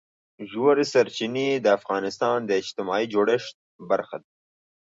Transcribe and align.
ژورې 0.51 0.85
سرچینې 0.93 1.47
د 1.59 1.67
افغانستان 1.77 2.37
د 2.45 2.51
اجتماعي 2.61 3.05
جوړښت 3.13 3.55
برخه 3.89 4.17
ده. 4.21 4.29